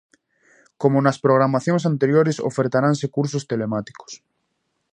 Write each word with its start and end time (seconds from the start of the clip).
Como 0.81 0.97
nas 1.05 1.21
programacións 1.25 1.83
anteriores, 1.91 2.37
ofertaranse 2.49 3.11
cursos 3.15 3.43
telemáticos. 3.51 4.11